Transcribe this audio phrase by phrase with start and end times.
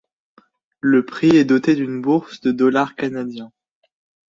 [0.79, 3.51] Le prix est doté d'une bourse de dollars canadiens.